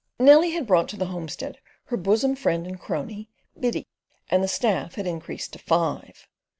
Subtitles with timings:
[0.19, 3.85] Nellie had brought to the homestead her bosom friend and crony, Biddy,
[4.31, 6.27] and the staff had increased to five.